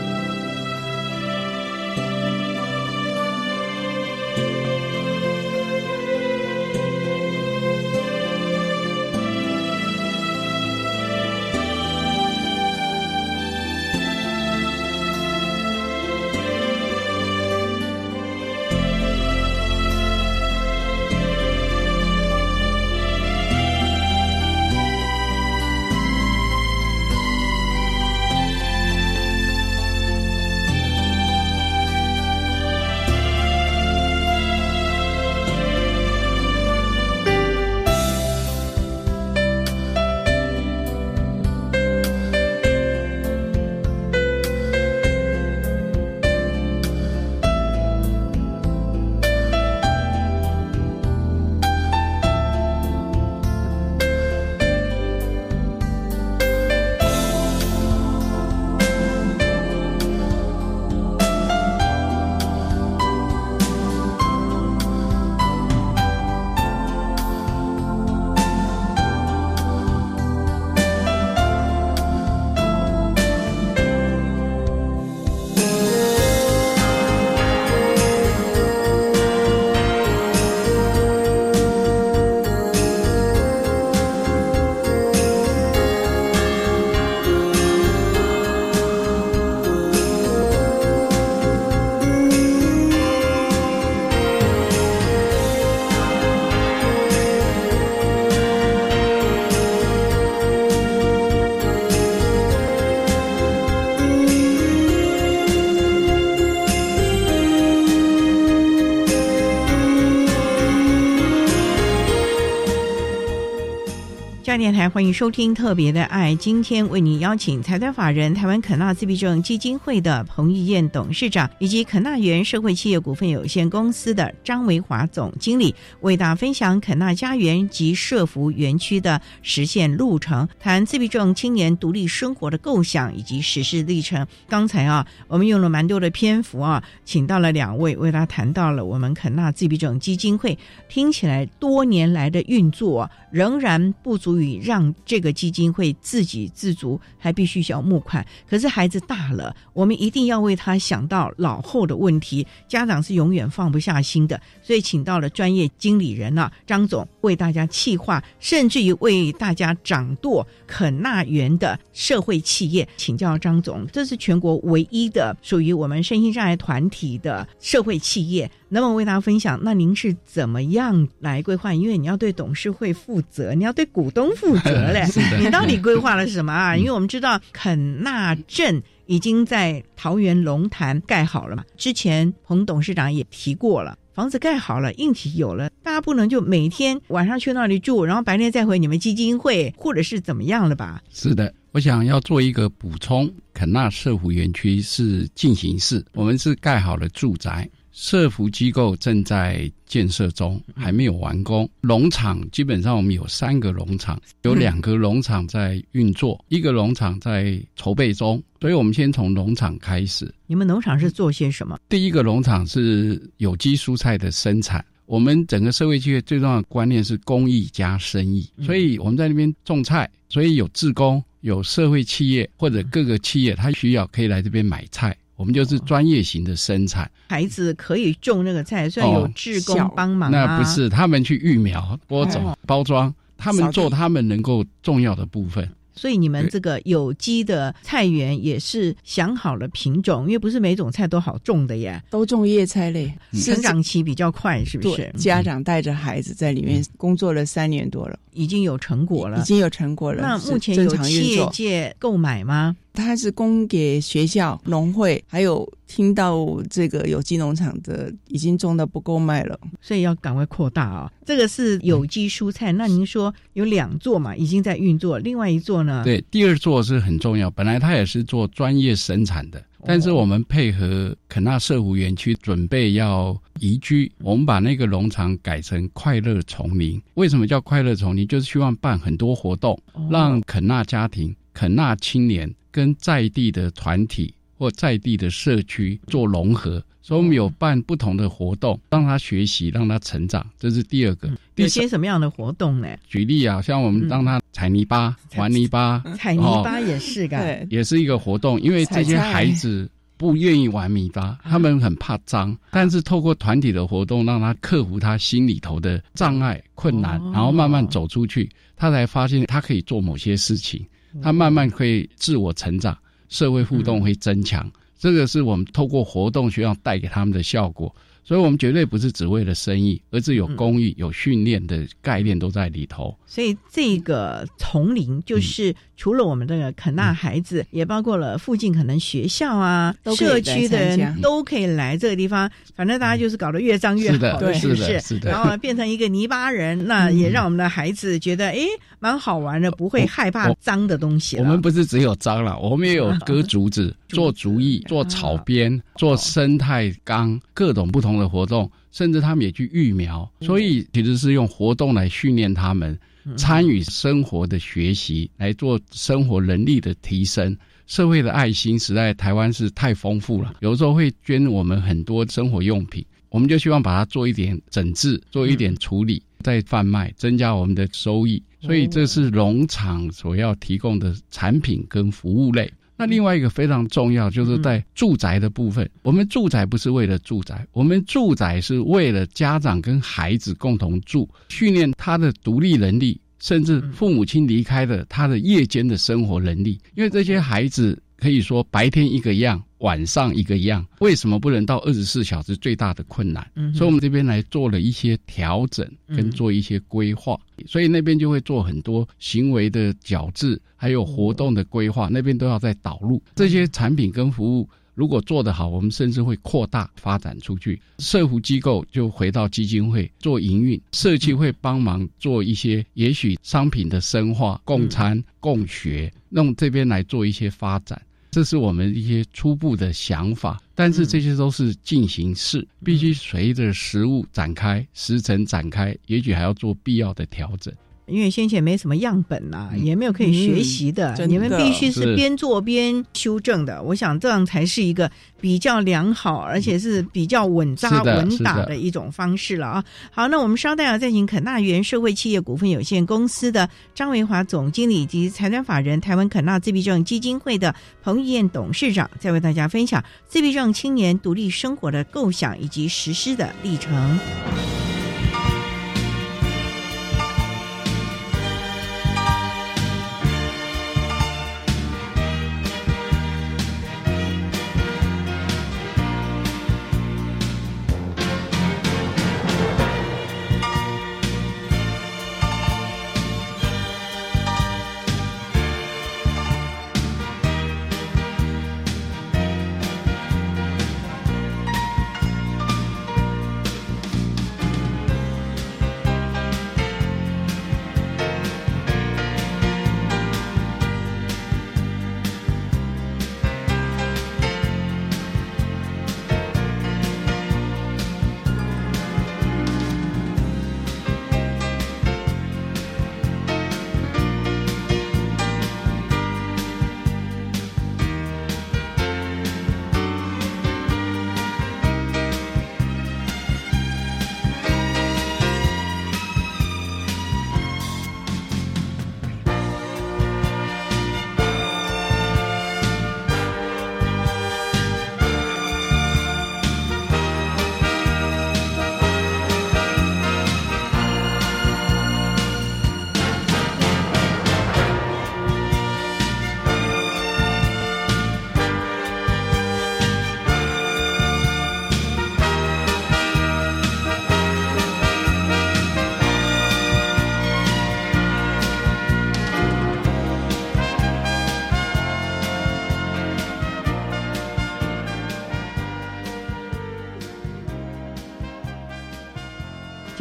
[114.52, 134.28] 大电台欢迎收听《特别的爱》，今天为你邀请财团法人台湾肯纳自闭症基金会的彭玉燕董事长，以及肯纳园社会企业股份有限公司的张维华总经理，为大家分享肯纳家园及社福园区的实现路程，谈自闭症青年独立生活的构想以及实施历程。
[134.50, 144.41] 刚才啊，我们用了蛮多的篇幅啊，请到了两位为大家谈到了我们肯纳自闭症基金会，听起来多年来的运作仍然不足。
[144.42, 148.26] 足以让这个基金会自给自足，还必须需要募款。
[148.50, 152.48] 可是孩子大了，我们一定要为他想到老后的问题。
[152.68, 162.90] 家长是永远放不下心的，所以请到了专业经理人啊，张总为大家企划，甚至于为大家掌舵肯纳园的社会企业。
[162.98, 168.50] 请教张总，这是全国唯一的属于我们身心障碍团体的社会企业。
[168.74, 171.74] 那么为大家分享，那您是怎么样来规划？
[171.74, 175.06] 因为你要对董事会负责，你要对股东负责嘞。
[175.44, 176.76] 你到底规划了什么啊？
[176.80, 191.02] 因为我们知道肯纳镇已经在桃园龙潭盖好了嘛，之前彭董事长也提过了，房子盖好了，硬体有了，大家不能就每天晚上去那里住，然后白天再回你们基金会，或者是怎么样了吧？
[191.12, 197.70] 是的，我想要做一个补充，肯纳社福园区是进行式，我们是盖好了住宅。
[197.92, 201.70] 社福机构正在建设中，还没有完工。
[201.82, 208.42] 农场基本上我们有三个农场，有两个农场在运作，一个农场在筹备中。
[208.60, 210.34] 所以我们先从农场开始。
[210.48, 211.80] 你们农场是做些什么？
[211.90, 214.84] 第一个农场是有机蔬菜的生产。
[215.08, 225.18] 我们整个社会企业最重要的观念是公益加生意，所以我们在那边种菜，所以有自工、有社会企业或者各个企业，他需要可以来这边买菜。
[225.42, 235.68] 我们就是专业型的生产，孩子可以种那个菜，虽然有志工帮忙，那不是他们去育苗、播种、包装，他们做他们能够重要的部分。
[235.94, 245.12] 所以你们这个有机的菜园也是想好了品种，因为不是每种菜都好种的呀，都种叶菜类，生长期比较快，是不是？
[245.18, 250.22] 家长带着孩子在里面工作了三年多了，已经有成果了，已经有成果了。
[250.22, 252.78] 那目前有企业界购买吗？
[252.94, 261.12] 它是供给学校、农会，还有听到这个有机农场的已经种的不够卖了，所以要赶快扩大啊！
[261.26, 266.04] 这个是有机蔬菜，那您说有两座嘛，已经在运作，另外一座呢？
[266.04, 277.02] 对，第二座是很重要，本来它也是做专业生产的，但是我们配合肯纳社湖园区准备要移居，我们把那个农场改成快乐丛林。
[277.14, 278.28] 为什么叫快乐丛林？
[278.28, 279.80] 就是希望办很多活动，
[280.10, 282.54] 让肯纳家庭、肯纳青年。
[282.72, 291.30] 跟在地的团体或在地的社区做融合，所以我们有办不同的活动，让他学习，让他成长，这是第二个。
[291.56, 292.88] 有些什么样的活动呢？
[293.08, 298.60] 举例啊，像我们让他踩泥巴、玩泥巴，踩泥巴也是个，也是一个活动。
[298.62, 310.86] 因为这些孩子不愿意玩泥巴，他们很怕脏，但是透过团体的活动，让他克服他心里头的障碍、困难，然后慢慢走出去，他才发现他可以做某些事情。
[311.22, 312.98] 他慢慢可以自我成长，
[313.30, 317.96] 社会互动会增强，这个是我们透过活动学校带给他们的效果。
[318.24, 323.16] 所以，我们绝对不是只为了生意，而是有公益、有训练的概念都在里头。
[323.26, 332.50] 所以，这个丛林就是除了我们这个肯纳孩子，也包括了附近可能学校啊、社区的人都可以来这个地方。
[332.76, 335.00] 反正大家就是搞得越脏越好，是不是？
[335.00, 335.30] 是的。
[335.30, 338.60] 然后变成一个泥巴人，那也让我们的孩子觉得哎，
[339.00, 341.38] 蛮好玩的，不会害怕脏的东西。
[341.38, 348.22] 我们不是只有脏了，我们也有割竹子、做竹艺、做草编、做生态缸，各种不同。
[348.22, 352.96] 的活动，甚至他们也去育苗，所以其实是用活动来训练他们
[353.36, 357.58] 参与生活的学习，来做生活能力的提升。
[357.88, 368.42] 社会的爱心实在台湾是太丰富了，有时候会捐我们很多生活用品，我们就希望把它做一点整治，做一点处理，再贩卖，增加我们的收益。
[368.62, 372.72] 所以这是农场所要提供的产品跟服务类。
[373.02, 375.90] 那另外一个非常重要，就是在住宅的部分。
[376.04, 386.80] 我们住宅不是为了住宅，我们住宅是为了家长跟孩子共同住，训练他的独立能力，甚至父母亲离开的他的夜间的生活能力。
[386.94, 389.62] 因为这些孩子可以说白天一个样。
[389.82, 392.56] 晚上一个样，为什么不能到二十四小时？
[392.56, 404.70] 最大的困难，嗯所以我们这边来做了一些调整，跟做一些规划，所以那边就会做很多行为的矫治，还有活动的规划，那边都要在导入这些产品跟服务。
[404.94, 407.82] 如果做得好，我们甚至会扩大发展出去。
[407.98, 418.00] 社福机构就回到基金会做营运，社区会帮忙做一些，也许商品的深化、共餐、共学，用这边来做一些发展。
[418.32, 427.74] 这是我们一些初步的想法，但是这些都是进行式，必须随着实物展开、时辰展开，也许还要做必要的调整。
[428.12, 433.82] 因为先前没什么样本呐、也没有可以学习的，嗯你们必须是是边做边修正的。
[433.84, 435.10] 我想这样才是一个
[435.40, 439.84] 比较良好，而且是比较稳扎稳打的的一种方式了啊。
[440.12, 454.20] 好，那我们稍待啊，再请肯纳园社会企业股份有限公司的张维华总经理以及财团法人台湾肯纳自闭症基金会的彭玉燕董事长，再为大家分享自闭症青年独立生活的构想以及实施的历程。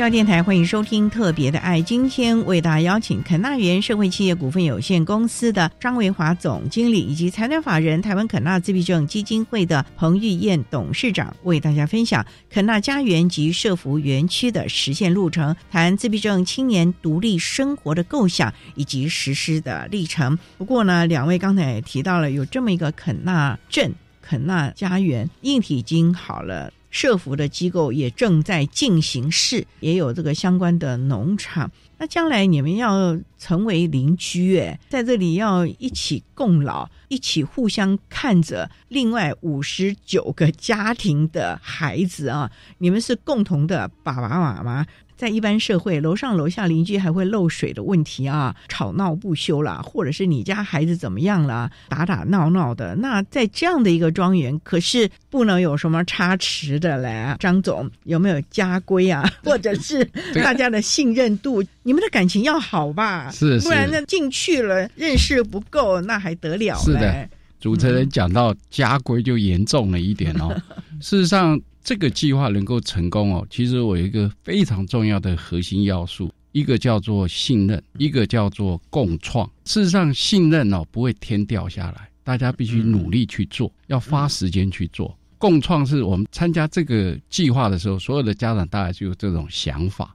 [0.01, 20.39] 教电台欢迎收听《特别的爱》，今天为大家邀请肯纳园社会企业股份有限公司的张维华总经理，以及财团法人台湾肯纳自闭症基金会的彭玉燕董事长，为大家分享肯纳家园及社福园区的实现路程，谈自闭症青年独立生活的构想以及实施的历程。
[20.57, 23.93] 不过呢，两位刚才也提到了有这么一个肯纳镇。
[24.23, 31.71] 肯纳家园硬体已经好了，社服的机构也正在进行试，也有这个相关的农场。
[31.99, 44.87] 那将来你们要成为邻居，哎，在这里要一起共老，一起互相看着另外五十九个家庭的孩子啊，你们是共同的爸爸妈妈。
[45.21, 52.95] 在一般社会，楼上楼下邻居还会漏水的问题啊，吵闹不休啦，或者是你家孩子怎么样啦，打打闹闹的。
[52.95, 57.37] 那在这样的一个庄园，可是不能有什么差池的嘞。
[57.39, 59.31] 张总有没有家规啊？
[59.45, 60.03] 或者是
[60.43, 61.63] 大家的信任度？
[61.83, 63.31] 你们的感情要好吧？
[63.31, 66.83] 是是不然那进去了认识不够，那还得了嘞？
[66.83, 67.29] 是的，
[67.61, 70.49] 主持人讲到家规就严重了一点哦。
[70.99, 71.61] 事实上，
[71.91, 79.45] 这个计划能够成功哦，其实我有一个非常重要的核心要素，一个叫做信任，一个叫做共创。
[79.65, 85.19] 事实上，信任哦不会天掉下来，大家必须努力去做，要花时间去做。
[85.37, 90.15] 共创是我们参加这个计划的时候，所有的家长大概就有这种想法，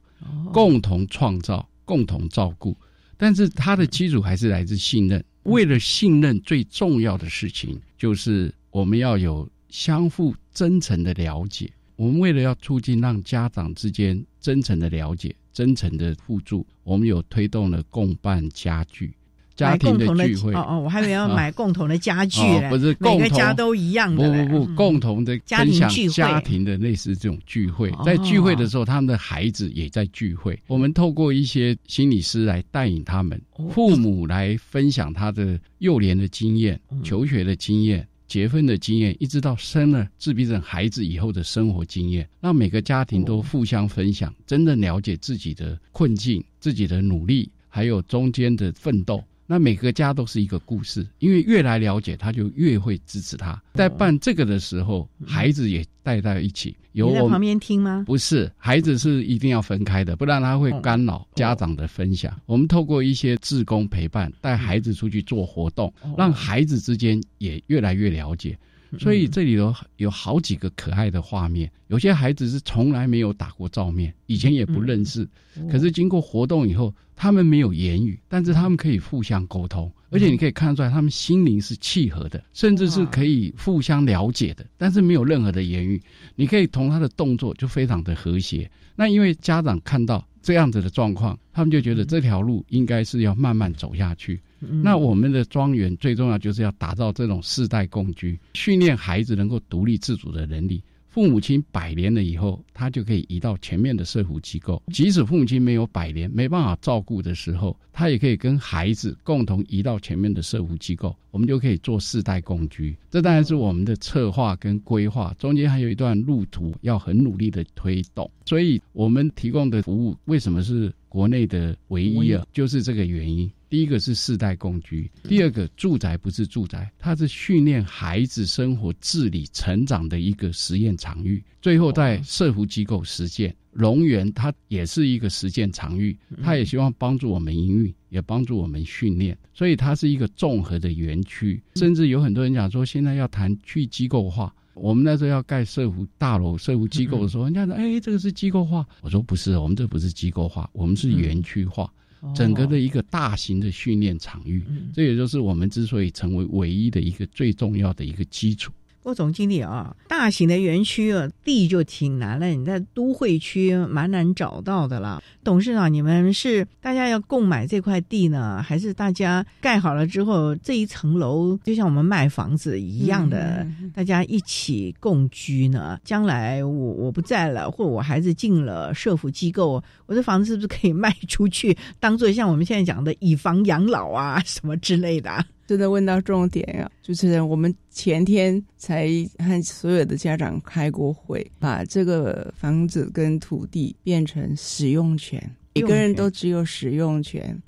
[0.54, 2.74] 共同创造、共同照顾，
[3.18, 5.22] 但是它的基础还是来自信任。
[5.42, 9.46] 为了信任，最重要的事情就是我们要有
[9.76, 11.70] 相互真诚的了解。
[11.96, 19.12] 我们为了要促进让家长之间真诚的了解、真诚的互助，我们有推动了共办家具。
[19.54, 24.60] 家庭的聚会哦哦，我还以为要买共同的家具嘞、哦不是每个家都一样不的不。
[24.60, 30.58] 不不，共同的家分享家庭的类似这种聚会哦，在聚会的时候，他们的孩子也在聚会。
[30.66, 38.06] 我们透过一些心理师来带领他们，哦父母来分享他的幼年的经验、嗯求学的经验。
[38.26, 53.60] 结婚的经验，一直到生了自闭症孩子以后的生活经验，让每个家庭都互相分享，真的了解自己的困境、自己的努力，还有中间的奋斗，那每个家都是一个故事，因为越来了解，他就越会支持他。
[53.74, 58.04] 在办这个的时候，孩子也带在一起，有我你在旁边听吗？
[58.06, 62.34] 不是，孩子是一定要分开的，不然他会干扰家长的分享。
[62.46, 68.58] 我们透过一些志工陪伴，带孩子出去做活动，让孩子之间也越来越了解。
[68.98, 75.28] 所以这里头有好几个可爱的画面，有些孩子是从来没有打过照面，以前也不认识，
[75.70, 86.00] 可是经过活动以后，他们没有言语，但是他们可以互相沟通，而且你可以看得出来，他们心灵是契合的，甚至是可以互相了解的，但是没有任何的言语，
[86.34, 88.70] 你可以从他的动作就非常的和谐。
[88.94, 94.40] 那因为家长看到这样子的状况，他们就觉得这条路应该是要慢慢走下去。
[94.58, 100.82] 那我们的庄园最重要就是要打造这种世代共居，训练孩子能够独立自主的能力。
[101.08, 104.82] 父母亲百年了以后，他就可以移到前面的社福机构。
[104.92, 112.94] 即使父母亲没有百年，没办法照顾的时候，他也可以跟孩子共同移到前面的社福机构，我们就可以做世代共居。
[113.10, 118.30] 这当然是我们的策划跟规划，中间还有一段路途要很努力的推动。
[118.44, 122.46] 所以，我们提供的服务为什么是国内的唯一啊？
[122.52, 123.50] 就是这个原因。
[123.68, 131.42] 第一个是世代共居，第二个住宅不是住宅，它是训练孩子生活自理成长的一个实验场域。
[131.60, 141.60] 最后在社福机构实践，龙园它也是一个实践场域，它也希望帮助我们营运，也帮助我们训练，所以它是一个综合的园区。
[141.74, 144.54] 甚至有很多人讲说，现在要谈去机构化。
[144.74, 151.90] 我们那时候要盖社福大楼、社福机构的时候，人家说：“哎，这个是机构化。”我说：“不是，我们这不是机构化，我们是园区化。”
[152.34, 158.72] 整个的一个大型的训练场域，这也就是我们之所以成为唯一的一个最重要的一个基础。
[159.06, 162.48] 郭总经理啊，大型的园区啊，地就挺难了。
[162.48, 165.22] 你在都会区蛮难找到的啦。
[165.44, 176.00] 董事长，你们是大家要购买这块地呢，还是大家盖好了之后这一层楼就像我们卖房子一样的，大家一起共居呢？
[176.02, 185.46] 将来我我不在了，或我孩子进了社福机构，我这房子是不是可以卖出去，当做像我们现在讲的以房养老啊什么之类的？
[185.66, 186.90] 真的问到重点啊！
[187.02, 189.08] 主持人，我们前天才
[189.38, 195.42] 和所有的家长开过会，把这个房子跟土地变成使用权，
[195.74, 197.60] 每个人都只有使用权。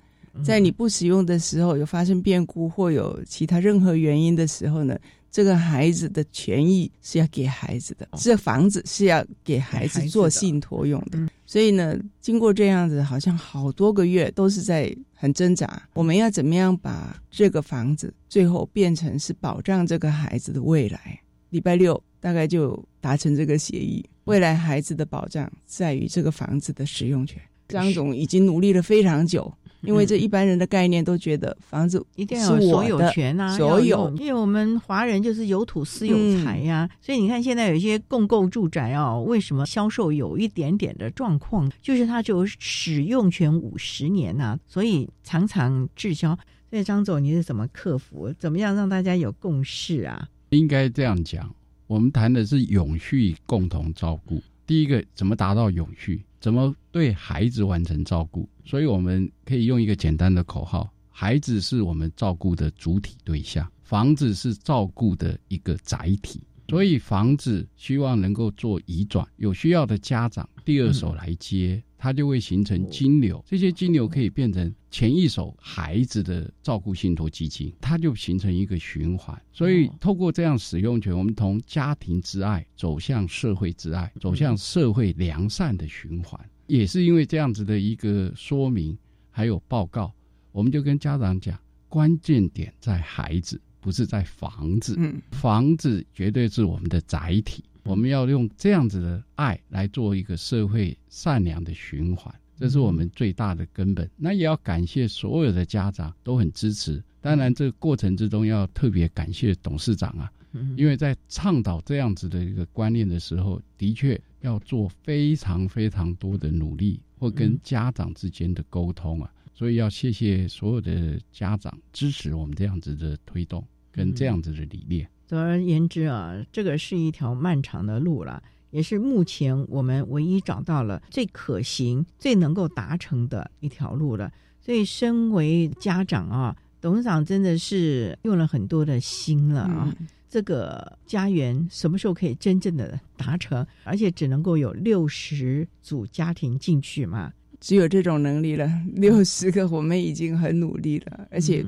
[0.44, 4.96] 在你不使用的时候，有发生变故或有其他任何原因的时候呢，
[5.32, 11.18] 这个孩子的权益是要给孩子的，这房子是要给孩子做信托用的。
[11.48, 15.82] 所以呢，经过这样子，好像好多个月都是在很挣扎。
[15.94, 21.18] 我们要怎么样把这个房子最后变成是保障这个孩子的未来？
[21.48, 24.04] 礼拜六大概就达成这个协议。
[24.24, 27.40] 未来孩子的保障在于这个房子的使用权。
[27.68, 29.50] 张总已经努力了非常久。
[29.82, 34.12] 因为这一般人的概念都觉得房子一定要有所有权啊，所有。
[34.16, 41.70] 因为我们华人就是有土私有财呀，所以你看现在有一些共购住宅哦，为什么销售有一点点的状况？
[41.80, 46.36] 就是它只有使用权五十年呐，所以常常滞销。
[46.70, 48.30] 所以张总，你是怎么克服？
[48.38, 50.28] 怎么样让大家有共识啊？
[50.50, 51.54] 应该这样讲，
[51.86, 54.42] 我们谈的是永续共同照顾。
[54.66, 56.22] 第一个，怎么达到永续？
[56.40, 58.46] 怎么对孩子完成照顾？
[58.68, 66.42] 所以我们可以用一个简单的口号：孩子是我们照顾的主体对象，房子是照顾的一个载体。
[66.68, 73.42] 所以房子希望能够做移转，有需要的家长第二手来接，它就会形成金流。
[73.48, 79.40] 这些金流可以变成前一手孩子的照顾信托基金，它就形成一个循环。
[79.50, 86.38] 所以透过这样使用权，我们从家庭之爱走向社会之爱，走向社会良善的循环。
[86.68, 88.96] 也是因为这样子的一个说明，
[89.30, 90.12] 还有报告，
[90.52, 91.58] 我们就跟家长讲，
[91.88, 93.60] 关键点在孩子。
[93.80, 94.98] 不是在房子，
[95.30, 97.62] 房子绝对是我们的载体。
[97.84, 104.10] 我们要用这样子的爱来做一个社会善良的循环，这是我们最大的根本。
[104.16, 107.02] 那也要感谢所有的家长都很支持。
[107.20, 110.30] 当然，这个过程之中要特别感谢董事长啊，
[110.76, 119.32] 因为在倡导这样子的一个观念的时候，的确要做非常非常多的努力，或跟家长之间的沟通啊。
[119.54, 125.08] 所以要谢谢所有的家长支持我们这样子的推动跟这样子的理念。
[125.26, 134.32] 总而言之啊，这个是一条漫长的路了，也是目前我们唯一找到了最可行、最能够达成的一条路了。
[134.60, 139.94] 所以，身为家长啊，董事长真的是用了很多的心了啊。
[140.28, 143.66] 这个家园什么时候可以真正的达成？
[143.84, 147.32] 而且只能够有六十组家庭进去嘛？
[147.60, 148.70] 只有这种能力了。
[148.94, 151.64] 六十个我们已经很努力了，而且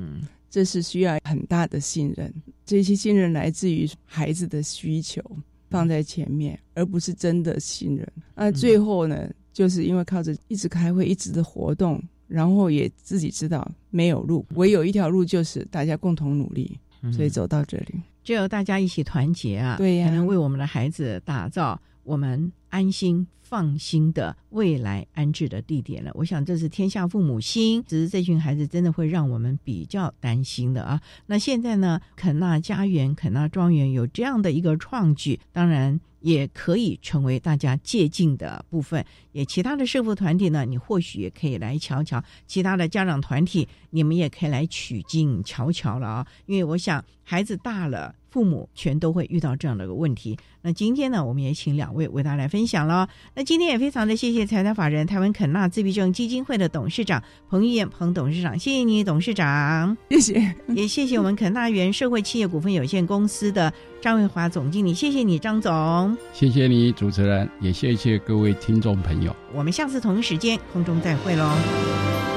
[0.49, 2.33] 这是需要很大的信任。
[2.65, 5.21] 这些信任来自于孩子的需求
[5.69, 8.07] 放在前面，而不是真的信任。
[8.35, 16.79] 那最后呢，就是因为靠着一直开会、一直的活动，然后也自己知道没有路，唯有一条路就是大家共同努力，
[17.11, 17.95] 所以走到这里。
[18.23, 26.11] 只有大家一起团结啊，对呀，才能为我们的孩子打造我们安心放心的未来安置的地点了。
[26.13, 31.01] 我想这是天下父母心，只是这群孩子真的会让我们比较担心的啊。
[31.25, 39.05] 那现在呢，肯纳家园、肯纳庄园有这样的一个创举，当然也可以成为大家借鉴的部分。
[39.33, 46.27] 也其他的社福团体呢，你或许也可以来瞧瞧；其他的家长团体，你们也可以来取经瞧瞧了啊。
[46.45, 48.15] 因为我想孩子大了。
[48.31, 50.37] 父母全都会遇到这样的一个问题。
[50.63, 53.07] 那今天呢，我们也请两位为大家来分享了。
[53.35, 69.35] 那今天也非常的谢谢财团法人台湾肯纳自闭症基金会的董事长彭玉燕彭董事长，谢谢你，董事长，谢谢，也谢谢我们肯纳园社会企业股份有限公司的张卫华总经理，谢谢你，张总，谢谢你，主持人，也谢谢各位听众朋友。
[69.53, 72.30] 我们下次同一时间空中再会喽。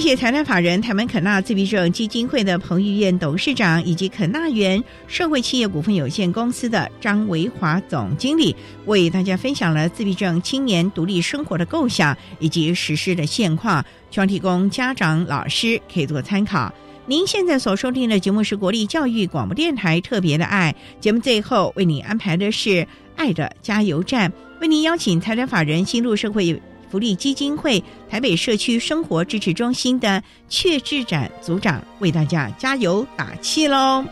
[0.00, 16.72] 谢谢台湾法人台湾肯纳自闭症基金会的彭玉燕董事长，以及肯纳园社会企业股份有限公司的张维华总经理，为大家分享了自闭症青年独立生活的构想以及实施的现况，希望提供家长、老师可以做参考。
[17.04, 24.32] 您现在所收听的节目是国立教育广播电台特别的爱节目，最后为您安排的是爱的加油站，
[24.62, 26.58] 为您邀请台湾法人新路社会。
[26.90, 34.04] 福利基金会台北社区生活支持中心的阙志展组长为大家加油打气喽！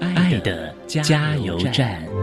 [0.00, 2.17] 爱的加油站。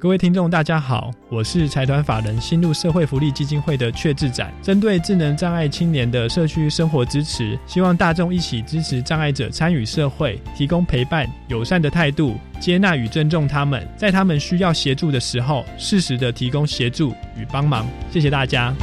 [0.00, 17.86] 各位听众，大家好，我是财团法人新路社会福利基金会的阙志展，针对智能障碍青年的社区生活支持，希望大众一起支持障碍者参与社会，提供陪伴、友善的态度，接纳与尊重他们，在他们需要协助的时候，适时的提供协助与帮忙。
[18.10, 18.74] 谢谢大家。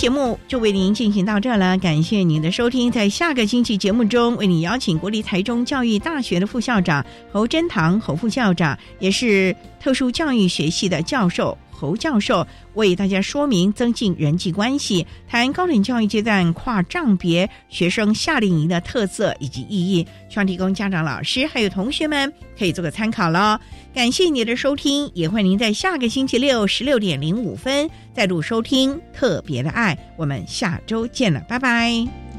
[0.00, 2.90] 节目就为您进行到这了，感谢您的收听。
[2.90, 11.58] 在下个星期节目中，为您邀请国立台中教育大学的副校长侯真堂侯副校长，也是特殊教育学系的教授。
[11.80, 23.58] 侯教授为大家说明增进人际关系，谈高等教育阶段跨障别学生夏令营的特色以及意义，希望提供家长、老师还有同学们可以做个参考喽。
[23.94, 29.98] 感谢您的收听，也欢迎您在下个星期六十六点零五分再度收听特别的爱。
[30.18, 32.29] 我们下周见了，拜拜。